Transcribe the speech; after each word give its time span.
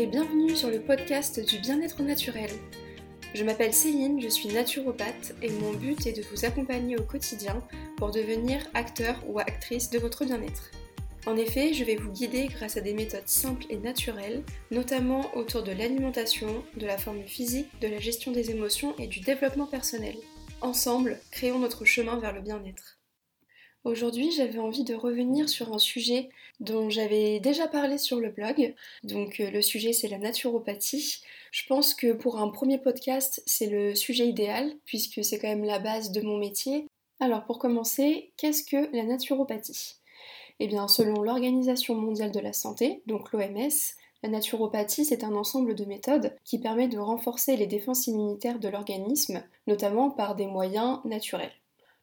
et 0.00 0.06
bienvenue 0.06 0.56
sur 0.56 0.70
le 0.70 0.80
podcast 0.80 1.46
du 1.46 1.58
bien-être 1.58 2.02
naturel. 2.02 2.48
Je 3.34 3.44
m'appelle 3.44 3.74
Céline, 3.74 4.18
je 4.18 4.28
suis 4.28 4.48
naturopathe 4.48 5.34
et 5.42 5.50
mon 5.50 5.74
but 5.74 6.06
est 6.06 6.14
de 6.14 6.22
vous 6.22 6.46
accompagner 6.46 6.96
au 6.96 7.02
quotidien 7.02 7.62
pour 7.98 8.10
devenir 8.10 8.66
acteur 8.72 9.22
ou 9.28 9.38
actrice 9.40 9.90
de 9.90 9.98
votre 9.98 10.24
bien-être. 10.24 10.70
En 11.26 11.36
effet, 11.36 11.74
je 11.74 11.84
vais 11.84 11.96
vous 11.96 12.10
guider 12.12 12.46
grâce 12.46 12.78
à 12.78 12.80
des 12.80 12.94
méthodes 12.94 13.28
simples 13.28 13.66
et 13.68 13.76
naturelles, 13.76 14.42
notamment 14.70 15.36
autour 15.36 15.62
de 15.62 15.72
l'alimentation, 15.72 16.64
de 16.78 16.86
la 16.86 16.96
forme 16.96 17.24
physique, 17.24 17.68
de 17.82 17.88
la 17.88 17.98
gestion 17.98 18.32
des 18.32 18.50
émotions 18.50 18.96
et 18.96 19.06
du 19.06 19.20
développement 19.20 19.66
personnel. 19.66 20.16
Ensemble, 20.62 21.20
créons 21.30 21.58
notre 21.58 21.84
chemin 21.84 22.18
vers 22.18 22.32
le 22.32 22.40
bien-être. 22.40 22.99
Aujourd'hui, 23.84 24.30
j'avais 24.30 24.58
envie 24.58 24.84
de 24.84 24.94
revenir 24.94 25.48
sur 25.48 25.72
un 25.72 25.78
sujet 25.78 26.28
dont 26.60 26.90
j'avais 26.90 27.40
déjà 27.40 27.66
parlé 27.66 27.96
sur 27.96 28.20
le 28.20 28.28
blog. 28.28 28.74
Donc 29.04 29.40
euh, 29.40 29.50
le 29.50 29.62
sujet 29.62 29.94
c'est 29.94 30.08
la 30.08 30.18
naturopathie. 30.18 31.22
Je 31.50 31.66
pense 31.66 31.94
que 31.94 32.12
pour 32.12 32.38
un 32.38 32.48
premier 32.48 32.76
podcast, 32.76 33.42
c'est 33.46 33.68
le 33.68 33.94
sujet 33.94 34.28
idéal 34.28 34.70
puisque 34.84 35.24
c'est 35.24 35.38
quand 35.38 35.48
même 35.48 35.64
la 35.64 35.78
base 35.78 36.12
de 36.12 36.20
mon 36.20 36.36
métier. 36.36 36.86
Alors 37.20 37.44
pour 37.44 37.58
commencer, 37.58 38.32
qu'est-ce 38.36 38.64
que 38.64 38.94
la 38.94 39.04
naturopathie? 39.04 39.96
Eh 40.58 40.66
bien, 40.66 40.86
selon 40.86 41.22
l'Organisation 41.22 41.94
mondiale 41.94 42.32
de 42.32 42.40
la 42.40 42.52
santé, 42.52 43.02
donc 43.06 43.32
l'OMS, 43.32 43.70
la 44.22 44.28
naturopathie, 44.28 45.06
c'est 45.06 45.24
un 45.24 45.34
ensemble 45.34 45.74
de 45.74 45.86
méthodes 45.86 46.36
qui 46.44 46.58
permet 46.58 46.88
de 46.88 46.98
renforcer 46.98 47.56
les 47.56 47.66
défenses 47.66 48.06
immunitaires 48.06 48.58
de 48.58 48.68
l'organisme, 48.68 49.42
notamment 49.66 50.10
par 50.10 50.36
des 50.36 50.46
moyens 50.46 51.00
naturels. 51.06 51.59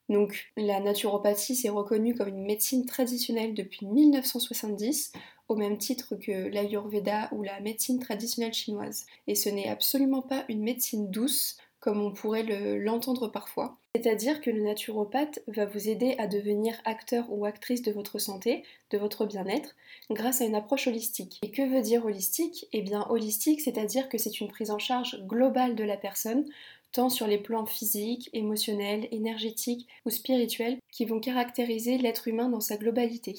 Donc 0.10 0.52
la 0.56 0.80
naturopathie 0.80 1.56
s'est 1.56 1.70
reconnue 1.70 2.16
comme 2.16 2.30
une 2.30 2.46
médecine 2.46 2.86
traditionnelle 2.86 3.54
depuis 3.54 3.86
1970, 3.86 5.12
au 5.50 5.56
même 5.56 5.78
titre 5.78 6.16
que 6.16 6.50
l'Ayurveda 6.50 7.30
ou 7.32 7.44
la 7.44 7.60
médecine 7.60 8.00
traditionnelle 8.00 8.54
chinoise. 8.54 9.06
Et 9.28 9.36
ce 9.36 9.50
n'est 9.50 9.70
absolument 9.70 10.22
pas 10.22 10.46
une 10.50 10.64
médecine 10.64 11.10
douce, 11.10 11.58
comme 11.80 12.02
on 12.02 12.12
pourrait 12.12 12.44
l'entendre 12.80 13.28
parfois. 13.28 13.78
C'est-à-dire 13.96 14.42
que 14.42 14.50
le 14.50 14.62
naturopathe 14.62 15.40
va 15.48 15.66
vous 15.66 15.90
aider 15.90 16.16
à 16.18 16.28
devenir 16.28 16.76
acteur 16.86 17.26
ou 17.30 17.46
actrice 17.46 17.82
de 17.82 17.92
votre 17.92 18.20
santé, 18.20 18.64
de 18.92 18.98
votre 18.98 19.26
bien-être, 19.26 19.76
grâce 20.10 20.42
à 20.42 20.46
une 20.46 20.56
approche 20.56 20.88
holistique. 20.88 21.40
Et 21.44 21.52
que 21.52 21.62
veut 21.62 21.82
dire 21.82 22.06
holistique? 22.06 22.68
Eh 22.74 22.82
bien 22.82 23.08
holistique, 23.10 23.62
c'est-à-dire 23.62 24.10
que 24.10 24.18
c'est 24.18 24.40
une 24.40 24.50
prise 24.50 24.72
en 24.72 24.80
charge 24.80 25.24
globale 25.28 25.76
de 25.76 25.84
la 25.84 25.98
personne, 25.98 26.46
tant 26.92 27.10
sur 27.10 27.28
les 27.28 27.38
plans 27.38 27.66
physiques, 27.66 28.30
émotionnels, 28.34 29.08
énergétiques 29.12 29.88
ou 30.06 30.10
spirituels 30.10 30.80
qui 30.92 31.06
vont 31.06 31.20
caractériser 31.20 31.98
l'être 31.98 32.28
humain 32.28 32.50
dans 32.50 32.62
sa 32.62 32.78
globalité. 32.78 33.36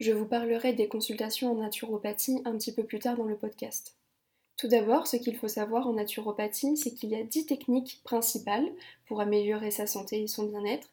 Je 0.00 0.12
vous 0.12 0.26
parlerai 0.26 0.72
des 0.72 0.88
consultations 0.88 1.52
en 1.52 1.56
naturopathie 1.56 2.40
un 2.44 2.56
petit 2.56 2.72
peu 2.72 2.84
plus 2.84 2.98
tard 2.98 3.16
dans 3.16 3.24
le 3.24 3.36
podcast. 3.36 3.96
Tout 4.56 4.68
d'abord, 4.68 5.06
ce 5.06 5.16
qu'il 5.16 5.36
faut 5.36 5.48
savoir 5.48 5.86
en 5.86 5.94
naturopathie, 5.94 6.76
c'est 6.76 6.94
qu'il 6.94 7.10
y 7.10 7.16
a 7.16 7.22
dix 7.22 7.46
techniques 7.46 8.00
principales 8.04 8.68
pour 9.06 9.20
améliorer 9.20 9.70
sa 9.70 9.86
santé 9.86 10.22
et 10.22 10.26
son 10.26 10.44
bien-être, 10.44 10.88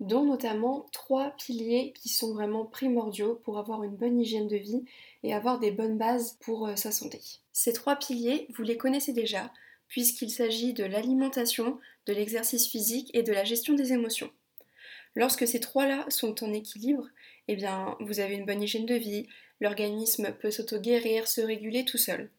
dont 0.00 0.24
notamment 0.24 0.86
trois 0.92 1.30
piliers 1.30 1.92
qui 1.94 2.08
sont 2.08 2.34
vraiment 2.34 2.64
primordiaux 2.64 3.40
pour 3.44 3.58
avoir 3.58 3.82
une 3.84 3.96
bonne 3.96 4.20
hygiène 4.20 4.48
de 4.48 4.56
vie 4.56 4.84
et 5.22 5.34
avoir 5.34 5.58
des 5.58 5.70
bonnes 5.70 5.98
bases 5.98 6.36
pour 6.40 6.66
euh, 6.66 6.76
sa 6.76 6.92
santé. 6.92 7.20
Ces 7.52 7.72
trois 7.72 7.96
piliers, 7.96 8.48
vous 8.56 8.62
les 8.62 8.76
connaissez 8.76 9.12
déjà, 9.12 9.50
puisqu'il 9.88 10.30
s'agit 10.30 10.72
de 10.72 10.84
l'alimentation, 10.84 11.78
de 12.06 12.12
l'exercice 12.12 12.68
physique 12.68 13.10
et 13.14 13.22
de 13.22 13.32
la 13.32 13.44
gestion 13.44 13.74
des 13.74 13.92
émotions. 13.92 14.30
Lorsque 15.14 15.46
ces 15.46 15.60
trois-là 15.60 16.04
sont 16.08 16.44
en 16.44 16.52
équilibre, 16.52 17.08
eh 17.48 17.56
bien, 17.56 17.96
vous 18.00 18.20
avez 18.20 18.34
une 18.34 18.44
bonne 18.44 18.62
hygiène 18.62 18.86
de 18.86 18.94
vie, 18.94 19.26
l'organisme 19.60 20.32
peut 20.40 20.50
s'auto-guérir, 20.50 21.26
se 21.26 21.40
réguler 21.40 21.84
tout 21.84 21.98
seul. 21.98 22.30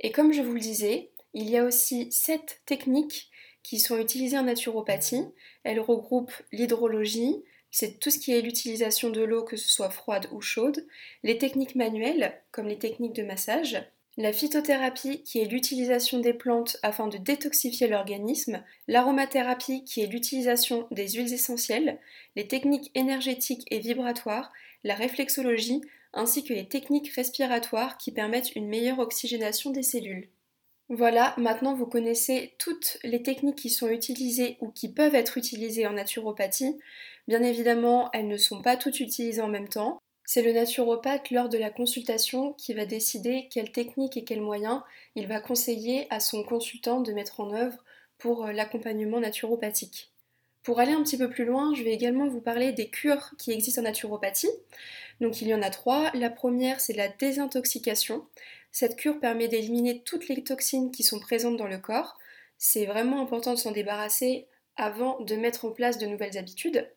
Et 0.00 0.10
comme 0.10 0.32
je 0.32 0.42
vous 0.42 0.52
le 0.52 0.60
disais, 0.60 1.10
il 1.34 1.48
y 1.48 1.56
a 1.56 1.64
aussi 1.64 2.10
sept 2.10 2.62
techniques 2.66 3.30
qui 3.62 3.78
sont 3.78 3.98
utilisées 3.98 4.38
en 4.38 4.44
naturopathie. 4.44 5.24
Elles 5.64 5.80
regroupent 5.80 6.42
l'hydrologie, 6.52 7.42
c'est 7.70 7.98
tout 7.98 8.10
ce 8.10 8.18
qui 8.18 8.32
est 8.32 8.40
l'utilisation 8.40 9.10
de 9.10 9.22
l'eau, 9.22 9.44
que 9.44 9.56
ce 9.56 9.68
soit 9.68 9.90
froide 9.90 10.28
ou 10.32 10.40
chaude, 10.40 10.86
les 11.22 11.36
techniques 11.36 11.74
manuelles, 11.74 12.40
comme 12.52 12.68
les 12.68 12.78
techniques 12.78 13.12
de 13.12 13.22
massage, 13.22 13.76
la 14.16 14.32
phytothérapie, 14.32 15.22
qui 15.24 15.40
est 15.40 15.44
l'utilisation 15.44 16.20
des 16.20 16.32
plantes 16.32 16.78
afin 16.82 17.06
de 17.06 17.18
détoxifier 17.18 17.86
l'organisme, 17.86 18.62
l'aromathérapie, 18.88 19.84
qui 19.84 20.00
est 20.00 20.06
l'utilisation 20.06 20.86
des 20.90 21.08
huiles 21.08 21.34
essentielles, 21.34 21.98
les 22.34 22.48
techniques 22.48 22.90
énergétiques 22.94 23.66
et 23.70 23.78
vibratoires, 23.78 24.52
la 24.84 24.94
réflexologie, 24.94 25.82
ainsi 26.14 26.44
que 26.44 26.54
les 26.54 26.66
techniques 26.66 27.12
respiratoires 27.12 27.98
qui 27.98 28.10
permettent 28.10 28.56
une 28.56 28.68
meilleure 28.68 29.00
oxygénation 29.00 29.70
des 29.70 29.82
cellules. 29.82 30.30
Voilà, 30.88 31.34
maintenant 31.36 31.74
vous 31.74 31.86
connaissez 31.86 32.54
toutes 32.58 32.98
les 33.02 33.22
techniques 33.22 33.58
qui 33.58 33.70
sont 33.70 33.88
utilisées 33.88 34.56
ou 34.60 34.70
qui 34.70 34.92
peuvent 34.92 35.16
être 35.16 35.36
utilisées 35.36 35.86
en 35.86 35.92
naturopathie. 35.92 36.78
Bien 37.26 37.42
évidemment, 37.42 38.08
elles 38.12 38.28
ne 38.28 38.36
sont 38.36 38.62
pas 38.62 38.76
toutes 38.76 39.00
utilisées 39.00 39.42
en 39.42 39.48
même 39.48 39.68
temps. 39.68 39.98
C'est 40.28 40.42
le 40.42 40.52
naturopathe 40.52 41.30
lors 41.30 41.48
de 41.48 41.56
la 41.56 41.70
consultation 41.70 42.52
qui 42.54 42.74
va 42.74 42.84
décider 42.84 43.48
quelle 43.48 43.70
technique 43.70 44.16
et 44.16 44.24
quels 44.24 44.40
moyens 44.40 44.82
il 45.14 45.28
va 45.28 45.40
conseiller 45.40 46.08
à 46.10 46.18
son 46.18 46.42
consultant 46.42 47.00
de 47.00 47.12
mettre 47.12 47.38
en 47.38 47.54
œuvre 47.54 47.84
pour 48.18 48.44
euh, 48.44 48.52
l'accompagnement 48.52 49.20
naturopathique. 49.20 50.10
Pour 50.64 50.80
aller 50.80 50.92
un 50.92 51.04
petit 51.04 51.16
peu 51.16 51.30
plus 51.30 51.44
loin, 51.44 51.72
je 51.76 51.84
vais 51.84 51.92
également 51.92 52.26
vous 52.26 52.40
parler 52.40 52.72
des 52.72 52.90
cures 52.90 53.30
qui 53.38 53.52
existent 53.52 53.82
en 53.82 53.84
naturopathie. 53.84 54.50
Donc 55.20 55.40
il 55.40 55.46
y 55.46 55.54
en 55.54 55.62
a 55.62 55.70
trois. 55.70 56.10
La 56.12 56.28
première, 56.28 56.80
c'est 56.80 56.92
la 56.92 57.06
désintoxication. 57.06 58.26
Cette 58.72 58.96
cure 58.96 59.20
permet 59.20 59.46
d'éliminer 59.46 60.02
toutes 60.02 60.26
les 60.26 60.42
toxines 60.42 60.90
qui 60.90 61.04
sont 61.04 61.20
présentes 61.20 61.56
dans 61.56 61.68
le 61.68 61.78
corps. 61.78 62.18
C'est 62.58 62.84
vraiment 62.84 63.22
important 63.22 63.52
de 63.52 63.58
s'en 63.58 63.70
débarrasser 63.70 64.48
avant 64.76 65.20
de 65.20 65.36
mettre 65.36 65.66
en 65.66 65.70
place 65.70 65.98
de 65.98 66.06
nouvelles 66.06 66.36
habitudes. 66.36 66.90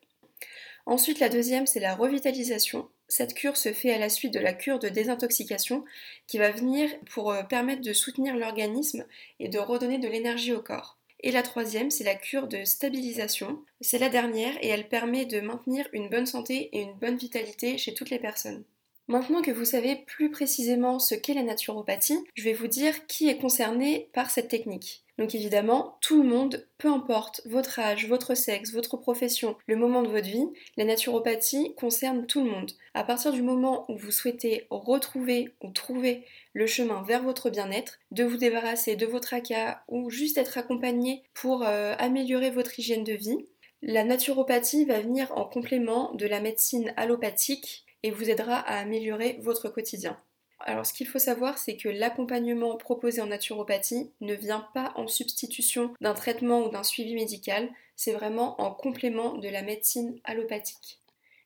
Ensuite, 0.87 1.19
la 1.19 1.29
deuxième, 1.29 1.67
c'est 1.67 1.79
la 1.79 1.93
revitalisation. 1.93 2.89
Cette 3.09 3.33
cure 3.33 3.57
se 3.57 3.73
fait 3.73 3.91
à 3.91 3.97
la 3.97 4.07
suite 4.07 4.33
de 4.33 4.39
la 4.39 4.53
cure 4.53 4.79
de 4.79 4.87
désintoxication 4.87 5.83
qui 6.27 6.37
va 6.37 6.51
venir 6.51 6.89
pour 7.11 7.31
euh, 7.31 7.41
permettre 7.43 7.81
de 7.81 7.91
soutenir 7.91 8.37
l'organisme 8.37 9.03
et 9.39 9.49
de 9.49 9.57
redonner 9.57 9.97
de 9.97 10.07
l'énergie 10.07 10.53
au 10.53 10.61
corps. 10.61 10.97
Et 11.21 11.31
la 11.31 11.41
troisième, 11.41 11.91
c'est 11.91 12.03
la 12.03 12.15
cure 12.15 12.47
de 12.47 12.63
stabilisation. 12.63 13.59
C'est 13.81 13.97
la 13.97 14.09
dernière 14.09 14.53
et 14.61 14.69
elle 14.69 14.87
permet 14.87 15.25
de 15.25 15.41
maintenir 15.41 15.87
une 15.91 16.07
bonne 16.07 16.27
santé 16.27 16.69
et 16.71 16.81
une 16.81 16.93
bonne 16.93 17.17
vitalité 17.17 17.77
chez 17.77 17.93
toutes 17.93 18.11
les 18.11 18.19
personnes. 18.19 18.63
Maintenant 19.07 19.41
que 19.41 19.51
vous 19.51 19.65
savez 19.65 19.95
plus 19.95 20.29
précisément 20.29 20.99
ce 20.99 21.15
qu'est 21.15 21.33
la 21.33 21.41
naturopathie, 21.41 22.23
je 22.35 22.43
vais 22.43 22.53
vous 22.53 22.67
dire 22.67 23.07
qui 23.07 23.27
est 23.27 23.39
concerné 23.39 24.07
par 24.13 24.29
cette 24.29 24.49
technique. 24.49 25.03
Donc 25.19 25.35
évidemment, 25.35 25.97
tout 25.99 26.23
le 26.23 26.29
monde, 26.29 26.65
peu 26.77 26.87
importe 26.87 27.41
votre 27.43 27.77
âge, 27.77 28.07
votre 28.07 28.35
sexe, 28.35 28.71
votre 28.71 28.95
profession, 28.95 29.57
le 29.67 29.75
moment 29.75 30.01
de 30.01 30.07
votre 30.07 30.29
vie, 30.29 30.47
la 30.77 30.85
naturopathie 30.85 31.75
concerne 31.75 32.25
tout 32.25 32.41
le 32.41 32.49
monde. 32.49 32.71
À 32.93 33.03
partir 33.03 33.33
du 33.33 33.41
moment 33.41 33.83
où 33.91 33.97
vous 33.97 34.11
souhaitez 34.11 34.65
retrouver 34.69 35.53
ou 35.61 35.71
trouver 35.71 36.23
le 36.53 36.67
chemin 36.67 37.03
vers 37.03 37.21
votre 37.21 37.49
bien-être, 37.49 37.99
de 38.11 38.23
vous 38.23 38.37
débarrasser 38.37 38.95
de 38.95 39.05
votre 39.05 39.27
tracas 39.27 39.81
ou 39.89 40.09
juste 40.09 40.37
être 40.37 40.57
accompagné 40.57 41.23
pour 41.33 41.63
euh, 41.63 41.95
améliorer 41.99 42.49
votre 42.49 42.79
hygiène 42.79 43.03
de 43.03 43.11
vie, 43.11 43.45
la 43.81 44.05
naturopathie 44.05 44.85
va 44.85 45.01
venir 45.01 45.33
en 45.37 45.43
complément 45.43 46.13
de 46.13 46.27
la 46.27 46.39
médecine 46.39 46.93
allopathique 46.95 47.85
et 48.03 48.11
vous 48.11 48.29
aidera 48.29 48.55
à 48.55 48.79
améliorer 48.79 49.37
votre 49.41 49.67
quotidien. 49.67 50.17
Alors 50.59 50.85
ce 50.85 50.93
qu'il 50.93 51.07
faut 51.07 51.19
savoir, 51.19 51.57
c'est 51.57 51.77
que 51.77 51.89
l'accompagnement 51.89 52.75
proposé 52.75 53.21
en 53.21 53.27
naturopathie 53.27 54.11
ne 54.21 54.33
vient 54.33 54.67
pas 54.73 54.91
en 54.95 55.07
substitution 55.07 55.93
d'un 56.01 56.13
traitement 56.13 56.65
ou 56.65 56.69
d'un 56.69 56.83
suivi 56.83 57.15
médical, 57.15 57.69
c'est 57.95 58.13
vraiment 58.13 58.59
en 58.61 58.71
complément 58.71 59.37
de 59.37 59.49
la 59.49 59.61
médecine 59.61 60.19
allopathique. 60.23 60.99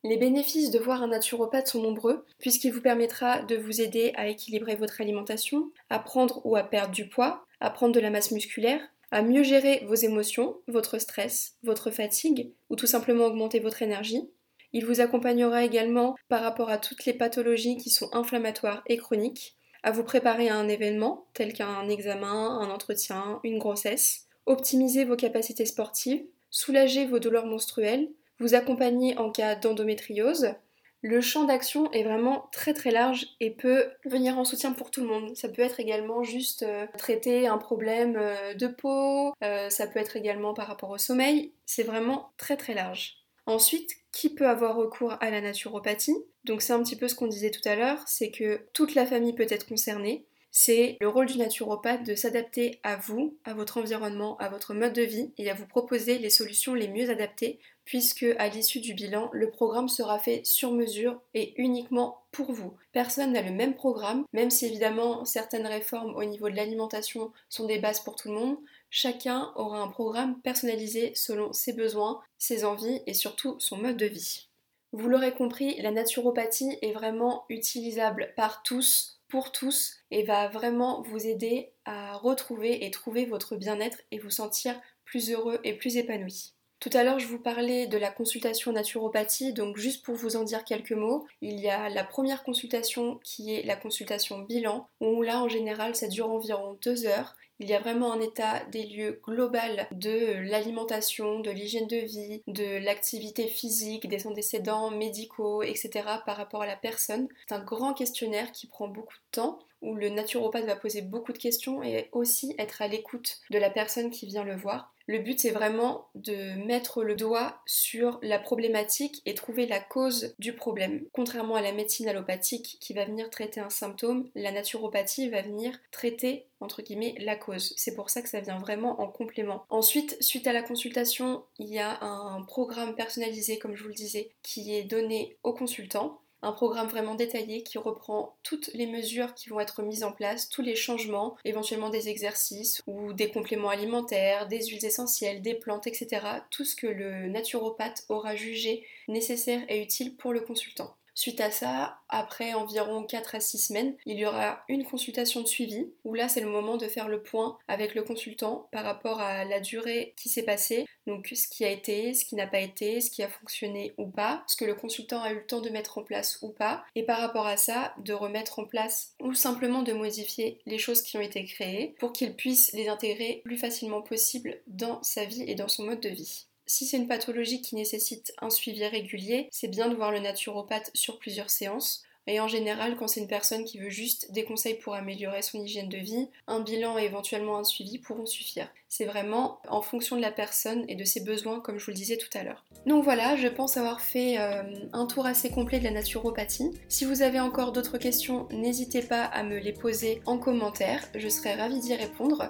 Les 0.04 0.18
bénéfices 0.18 0.72
de 0.72 0.80
voir 0.80 1.02
un 1.02 1.08
naturopathe 1.08 1.68
sont 1.68 1.82
nombreux, 1.82 2.26
puisqu'il 2.40 2.74
vous 2.74 2.82
permettra 2.82 3.42
de 3.44 3.56
vous 3.56 3.80
aider 3.80 4.12
à 4.18 4.28
équilibrer 4.28 4.76
votre 4.76 5.00
alimentation, 5.00 5.72
à 5.90 6.00
prendre 6.00 6.46
ou 6.46 6.58
à 6.58 6.64
perdre 6.64 6.94
du 6.94 7.08
poids, 7.08 7.46
à 7.62 7.70
prendre 7.70 7.96
de 7.96 8.02
la 8.02 8.10
masse 8.10 8.32
musculaire, 8.32 8.82
à 9.12 9.22
mieux 9.22 9.44
gérer 9.44 9.84
vos 9.88 9.96
émotions, 9.96 10.58
votre 10.68 10.98
stress, 10.98 11.56
votre 11.64 11.90
fatigue, 11.90 12.52
ou 12.70 12.76
tout 12.76 12.88
simplement 12.88 13.26
augmenter 13.26 13.60
votre 13.60 13.82
énergie, 13.82 14.28
il 14.74 14.86
vous 14.86 15.02
accompagnera 15.02 15.64
également 15.64 16.16
par 16.28 16.42
rapport 16.42 16.70
à 16.70 16.78
toutes 16.78 17.06
les 17.06 17.14
pathologies 17.14 17.78
qui 17.78 17.90
sont 17.90 18.10
inflammatoires 18.14 18.84
et 18.88 18.98
chroniques, 18.98 19.56
à 19.84 19.92
vous 19.92 20.04
préparer 20.04 20.50
à 20.50 20.56
un 20.56 20.68
événement 20.68 21.28
tel 21.34 21.54
qu'un 21.54 21.88
examen, 21.90 22.60
un 22.60 22.70
entretien, 22.70 23.40
une 23.44 23.60
grossesse, 23.60 24.28
optimiser 24.46 25.06
vos 25.06 25.16
capacités 25.16 25.66
sportives, 25.66 26.24
soulager 26.50 27.06
vos 27.06 27.20
douleurs 27.20 27.46
menstruelles, 27.46 28.10
vous 28.40 28.56
accompagner 28.56 29.18
en 29.18 29.32
cas 29.32 29.56
d'endométriose. 29.56 30.56
Le 31.02 31.20
champ 31.20 31.44
d'action 31.44 31.92
est 31.92 32.04
vraiment 32.04 32.48
très 32.54 32.74
très 32.74 32.92
large 32.92 33.28
et 33.42 33.52
peut 33.52 33.92
venir 34.06 34.40
en 34.40 34.46
soutien 34.46 34.72
pour 34.72 34.90
tout 34.90 35.02
le 35.02 35.08
monde. 35.08 35.36
Ça 35.36 35.50
peut 35.50 35.62
être 35.62 35.82
également 35.82 36.24
juste 36.24 36.64
euh, 36.64 36.88
traiter 36.98 37.46
un 37.46 37.58
problème 37.58 38.16
euh, 38.18 38.54
de 38.54 38.68
peau, 38.68 39.34
euh, 39.44 39.70
ça 39.70 39.86
peut 39.86 40.00
être 40.00 40.16
également 40.16 40.54
par 40.54 40.68
rapport 40.68 40.90
au 40.90 40.98
sommeil, 40.98 41.52
c'est 41.66 41.84
vraiment 41.84 42.32
très 42.38 42.56
très 42.56 42.74
large. 42.74 43.23
Ensuite, 43.46 43.92
qui 44.12 44.30
peut 44.30 44.48
avoir 44.48 44.76
recours 44.76 45.16
à 45.20 45.30
la 45.30 45.42
naturopathie? 45.42 46.16
Donc 46.46 46.62
c'est 46.62 46.74
un 46.74 46.84
petit 46.84 46.96
peu 46.96 47.08
ce 47.08 47.16
qu'on 47.16 47.28
disait 47.28 47.52
tout 47.52 47.68
à 47.68 47.76
l'heure, 47.76 48.00
c'est 48.06 48.32
que 48.32 48.62
toute 48.74 48.96
la 48.96 49.06
famille 49.06 49.34
peut 49.34 49.48
être 49.50 49.68
concernée. 49.68 50.26
C'est 50.52 50.98
le 51.02 51.10
rôle 51.10 51.26
du 51.26 51.40
naturopathe 51.40 52.06
de 52.06 52.14
s'adapter 52.14 52.80
à 52.84 52.96
vous, 52.96 53.36
à 53.44 53.56
votre 53.56 53.78
environnement, 53.78 54.38
à 54.38 54.50
votre 54.50 54.76
mode 54.76 54.94
de 54.94 55.02
vie 55.02 55.32
et 55.40 55.50
à 55.50 55.56
vous 55.56 55.66
proposer 55.66 56.20
les 56.20 56.30
solutions 56.30 56.76
les 56.76 56.88
mieux 56.88 57.10
adaptées 57.10 57.60
puisque 57.86 58.26
à 58.38 58.48
l'issue 58.48 58.80
du 58.80 58.94
bilan, 58.94 59.30
le 59.34 59.50
programme 59.50 59.90
sera 59.90 60.20
fait 60.20 60.42
sur 60.46 60.72
mesure 60.72 61.20
et 61.34 61.54
uniquement 61.62 62.24
pour 62.32 62.52
vous. 62.52 62.74
Personne 62.92 63.34
n'a 63.34 63.42
le 63.42 63.52
même 63.52 63.76
programme, 63.76 64.26
même 64.32 64.50
si 64.50 64.66
évidemment 64.66 65.26
certaines 65.26 65.68
réformes 65.68 66.16
au 66.16 66.24
niveau 66.24 66.50
de 66.50 66.56
l'alimentation 66.56 67.32
sont 67.50 67.66
des 67.66 67.80
bases 67.80 68.00
pour 68.00 68.16
tout 68.16 68.30
le 68.30 68.40
monde, 68.40 68.58
chacun 68.94 69.52
aura 69.56 69.80
un 69.80 69.88
programme 69.88 70.40
personnalisé 70.42 71.14
selon 71.16 71.52
ses 71.52 71.74
besoins, 71.74 72.22
ses 72.38 72.64
envies 72.64 73.02
et 73.08 73.16
surtout 73.16 73.56
son 73.60 73.78
mode 73.78 73.98
de 73.98 74.06
vie. 74.06 74.50
Vous 74.92 75.10
l'aurez 75.10 75.34
compris, 75.34 75.82
la 75.82 75.90
naturopathie 75.90 76.78
est 76.84 76.92
vraiment 76.92 77.46
utilisable 77.50 78.32
par 78.38 78.62
tous, 78.62 79.20
pour 79.30 79.52
tous, 79.52 79.96
et 80.12 80.22
va 80.22 80.48
vraiment 80.48 81.02
vous 81.02 81.26
aider 81.26 81.72
à 81.86 82.14
retrouver 82.18 82.86
et 82.86 82.92
trouver 82.92 83.26
votre 83.26 83.56
bien-être 83.56 83.98
et 84.12 84.20
vous 84.20 84.30
sentir 84.30 84.80
plus 85.06 85.32
heureux 85.32 85.60
et 85.64 85.74
plus 85.74 85.98
épanoui. 85.98 86.54
Tout 86.80 86.92
à 86.94 87.04
l'heure, 87.04 87.18
je 87.18 87.28
vous 87.28 87.40
parlais 87.40 87.88
de 87.88 87.98
la 87.98 88.12
consultation 88.12 88.74
naturopathie, 88.74 89.54
donc 89.54 89.78
juste 89.78 90.06
pour 90.06 90.16
vous 90.16 90.36
en 90.36 90.44
dire 90.44 90.66
quelques 90.66 90.92
mots, 90.92 91.26
il 91.42 91.60
y 91.60 91.70
a 91.70 91.90
la 91.90 92.04
première 92.04 92.44
consultation 92.44 93.20
qui 93.24 93.56
est 93.56 93.64
la 93.64 93.78
consultation 93.78 94.40
bilan, 94.40 94.88
où 95.00 95.24
là 95.24 95.42
en 95.42 95.48
général 95.48 95.96
ça 95.96 96.08
dure 96.08 96.30
environ 96.30 96.78
deux 96.84 97.08
heures. 97.08 97.36
Il 97.60 97.70
y 97.70 97.74
a 97.74 97.80
vraiment 97.80 98.14
un 98.14 98.20
état 98.20 98.64
des 98.66 98.84
lieux 98.84 99.22
global 99.24 99.88
de 99.92 100.50
l'alimentation, 100.50 101.40
de 101.40 101.52
l'hygiène 101.52 101.88
de 101.88 101.98
vie, 101.98 102.42
de 102.48 102.84
l'activité 102.84 103.48
physique, 103.48 104.08
des 104.08 104.28
antécédents 104.28 104.92
médicaux, 104.92 105.64
etc. 105.64 105.92
par 106.26 106.38
rapport 106.38 106.62
à 106.62 106.68
la 106.68 106.76
personne. 106.76 107.28
C'est 107.48 107.56
un 107.56 107.64
grand 107.64 107.94
questionnaire 107.94 108.52
qui 108.52 108.68
prend 108.68 108.88
beaucoup 108.88 109.14
de 109.14 109.32
temps 109.32 109.60
où 109.82 109.96
le 109.96 110.10
naturopathe 110.10 110.66
va 110.66 110.76
poser 110.76 111.02
beaucoup 111.02 111.34
de 111.34 111.38
questions 111.38 111.84
et 111.84 112.10
aussi 112.14 112.56
être 112.58 112.82
à 112.82 112.88
l'écoute 112.88 113.42
de 113.50 113.60
la 113.60 113.70
personne 113.70 114.10
qui 114.10 114.26
vient 114.26 114.46
le 114.46 114.56
voir. 114.56 114.93
Le 115.08 115.20
but, 115.20 115.40
c'est 115.40 115.52
vraiment 115.52 116.08
de 116.16 116.56
mettre 116.66 117.04
le 117.04 117.16
doigt 117.16 117.62
sur 117.66 118.20
la 118.22 118.40
problématique 118.40 119.22
et 119.26 119.34
trouver 119.34 119.66
la 119.66 119.80
cause 119.80 120.34
du 120.40 120.54
problème. 120.54 121.06
Contrairement 121.12 121.56
à 121.56 121.62
la 121.62 121.74
médecine 121.74 122.08
allopathique 122.08 122.78
qui 122.80 122.94
va 122.94 123.06
venir 123.06 123.30
traiter 123.30 123.60
un 123.60 123.70
symptôme, 123.70 124.30
la 124.36 124.52
naturopathie 124.52 125.30
va 125.30 125.42
venir 125.42 125.78
traiter 125.92 126.48
entre 126.62 126.82
guillemets 126.82 127.16
la 127.20 127.36
cause. 127.36 127.74
C'est 127.76 127.96
pour 127.96 128.10
ça 128.10 128.22
que 128.22 128.30
ça 128.30 128.40
vient 128.40 128.58
vraiment 128.58 129.02
en 129.02 129.08
complément. 129.08 129.66
Ensuite, 129.70 130.16
suite 130.22 130.48
à 130.48 130.54
la 130.54 130.64
consultation, 130.64 131.44
il 131.60 131.68
y 131.68 131.80
a 131.80 132.02
un 132.02 132.42
programme 132.44 132.96
personnalisé, 132.96 133.60
comme 133.60 133.76
je 133.76 133.84
vous 133.84 133.90
le 133.90 133.96
disais, 133.96 134.32
qui 134.42 134.74
est 134.74 134.84
donné 134.84 135.38
au 135.44 135.54
consultant 135.54 136.22
un 136.44 136.52
programme 136.52 136.88
vraiment 136.88 137.16
détaillé 137.16 137.64
qui 137.64 137.78
reprend 137.78 138.36
toutes 138.44 138.70
les 138.74 138.86
mesures 138.86 139.34
qui 139.34 139.50
vont 139.50 139.60
être 139.60 139.82
mises 139.82 140.04
en 140.04 140.12
place, 140.12 140.50
tous 140.50 140.62
les 140.62 140.76
changements, 140.76 141.38
éventuellement 141.46 141.90
des 141.90 142.10
exercices 142.10 142.82
ou 142.86 143.14
des 143.14 143.32
compléments 143.32 143.70
alimentaires, 143.70 144.48
des 144.48 144.66
huiles 144.68 144.86
essentielles, 144.86 145.42
des 145.42 145.56
plantes, 145.56 145.88
etc. 145.88 146.22
Tout 146.52 146.66
ce 146.66 146.76
que 146.76 146.88
le 146.88 147.28
naturopathe 147.28 148.04
aura 148.10 148.36
jugé 148.36 148.86
nécessaire 149.08 149.62
et 149.70 149.82
utile 149.82 150.16
pour 150.16 150.34
le 150.34 150.42
consultant. 150.42 150.96
Suite 151.16 151.42
à 151.42 151.52
ça, 151.52 152.00
après 152.10 152.54
environ 152.54 153.04
4 153.04 153.36
à 153.36 153.40
6 153.40 153.60
semaines, 153.60 153.96
il 154.06 154.18
y 154.18 154.26
aura 154.26 154.64
une 154.68 154.84
consultation 154.84 155.42
de 155.42 155.48
suivi 155.48 155.92
où 156.04 156.16
là 156.16 156.28
c'est 156.28 156.42
le 156.42 156.50
moment 156.50 156.78
de 156.78 156.88
faire 156.88 157.08
le 157.08 157.22
point 157.22 157.58
avec 157.68 157.94
le 157.94 158.02
consultant 158.04 158.68
par 158.72 158.84
rapport 158.84 159.22
à 159.22 159.46
la 159.46 159.60
durée 159.60 160.16
qui 160.18 160.30
s'est 160.30 160.44
passée, 160.44 160.86
donc 161.06 161.32
ce 161.36 161.48
qui 161.48 161.66
a 161.66 161.70
été, 161.70 162.14
ce 162.16 162.26
qui 162.26 162.36
n'a 162.36 162.48
pas 162.48 162.60
été, 162.60 163.00
ce 163.00 163.12
qui 163.12 163.22
a 163.22 163.30
fonctionné 163.30 163.94
ou 163.98 164.08
pas, 164.08 164.44
ce 164.48 164.56
que 164.56 164.66
le 164.66 164.74
consultant 164.74 165.22
a 165.22 165.32
eu 165.32 165.36
le 165.36 165.46
temps 165.46 165.62
de 165.62 165.70
mettre 165.70 166.00
en 166.00 166.04
place 166.04 166.40
ou 166.42 166.50
pas, 166.50 166.84
et 166.96 167.04
par 167.04 167.20
rapport 167.20 167.46
à 167.46 167.58
ça, 167.58 167.94
de 168.00 168.14
remettre 168.14 168.60
en 168.60 168.66
place 168.66 169.14
ou 169.22 169.34
simplement 169.34 169.84
de 169.84 169.94
modifier 169.94 170.62
les 170.66 170.80
choses 170.80 171.04
qui 171.04 171.18
ont 171.18 171.22
été 171.22 171.46
créées 171.46 171.96
pour 172.00 172.14
qu'il 172.14 172.36
puisse 172.36 172.74
les 172.74 172.90
intégrer 172.90 173.42
plus 173.44 173.58
facilement 173.58 174.02
possible 174.02 174.62
dans 174.68 175.02
sa 175.04 175.26
vie 175.26 175.44
et 175.44 175.56
dans 175.56 175.68
son 175.68 175.86
mode 175.86 176.00
de 176.00 176.10
vie. 176.10 176.48
Si 176.66 176.86
c'est 176.86 176.98
une 176.98 177.08
pathologie 177.08 177.62
qui 177.62 177.76
nécessite 177.76 178.34
un 178.42 178.50
suivi 178.50 178.86
régulier, 178.86 179.48
c'est 179.52 179.68
bien 179.68 179.90
de 179.90 179.96
voir 179.96 180.12
le 180.12 180.20
naturopathe 180.20 180.92
sur 180.94 181.20
plusieurs 181.20 181.50
séances. 181.50 182.04
Et 182.26 182.40
en 182.40 182.48
général, 182.48 182.96
quand 182.96 183.08
c'est 183.08 183.20
une 183.20 183.28
personne 183.28 183.66
qui 183.66 183.80
veut 183.80 183.90
juste 183.90 184.32
des 184.32 184.46
conseils 184.46 184.76
pour 184.76 184.96
améliorer 184.96 185.42
son 185.42 185.62
hygiène 185.62 185.90
de 185.90 185.98
vie, 185.98 186.30
un 186.48 186.62
bilan 186.62 186.98
et 186.98 187.04
éventuellement 187.04 187.58
un 187.58 187.66
suivi 187.66 188.00
pourront 188.00 188.26
suffire. 188.26 188.70
C'est 188.88 189.06
vraiment 189.06 189.60
en 189.68 189.82
fonction 189.82 190.16
de 190.16 190.22
la 190.22 190.32
personne 190.32 190.86
et 190.88 190.96
de 190.96 191.04
ses 191.04 191.20
besoins, 191.20 191.60
comme 191.60 191.80
je 191.80 191.86
vous 191.86 191.92
le 191.92 191.98
disais 191.98 192.16
tout 192.18 192.30
à 192.38 192.44
l'heure. 192.44 192.64
Donc 192.86 193.04
voilà, 193.04 193.36
je 193.36 193.48
pense 193.50 193.76
avoir 193.76 194.00
fait 194.00 194.40
euh, 194.40 194.64
un 194.94 195.06
tour 195.06 195.26
assez 195.26 195.50
complet 195.50 195.80
de 195.80 195.84
la 195.84 195.92
naturopathie. 195.92 196.72
Si 196.88 197.04
vous 197.04 197.24
avez 197.24 197.42
encore 197.42 197.74
d'autres 197.74 197.98
questions, 197.98 198.48
n'hésitez 198.52 199.02
pas 199.02 199.26
à 199.26 199.44
me 199.44 199.58
les 199.58 199.74
poser 199.74 200.22
en 200.26 200.38
commentaire, 200.38 201.04
je 201.16 201.28
serai 201.28 201.56
ravie 201.56 201.80
d'y 201.80 201.96
répondre. 201.96 202.50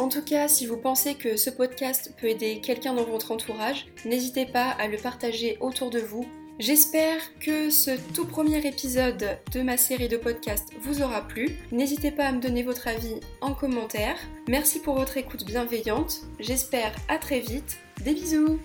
En 0.00 0.08
tout 0.08 0.22
cas, 0.22 0.48
si 0.48 0.64
vous 0.64 0.78
pensez 0.78 1.14
que 1.14 1.36
ce 1.36 1.50
podcast 1.50 2.14
peut 2.18 2.28
aider 2.28 2.62
quelqu'un 2.62 2.94
dans 2.94 3.04
votre 3.04 3.32
entourage, 3.32 3.86
n'hésitez 4.06 4.46
pas 4.46 4.70
à 4.70 4.88
le 4.88 4.96
partager 4.96 5.58
autour 5.60 5.90
de 5.90 5.98
vous. 5.98 6.26
J'espère 6.58 7.18
que 7.38 7.68
ce 7.68 7.90
tout 8.14 8.24
premier 8.24 8.66
épisode 8.66 9.38
de 9.52 9.60
ma 9.60 9.76
série 9.76 10.08
de 10.08 10.16
podcasts 10.16 10.72
vous 10.80 11.02
aura 11.02 11.28
plu. 11.28 11.50
N'hésitez 11.70 12.10
pas 12.12 12.24
à 12.24 12.32
me 12.32 12.40
donner 12.40 12.62
votre 12.62 12.88
avis 12.88 13.16
en 13.42 13.52
commentaire. 13.52 14.16
Merci 14.48 14.80
pour 14.80 14.94
votre 14.94 15.18
écoute 15.18 15.44
bienveillante. 15.44 16.22
J'espère 16.38 16.94
à 17.08 17.18
très 17.18 17.40
vite. 17.40 17.76
Des 18.02 18.14
bisous 18.14 18.58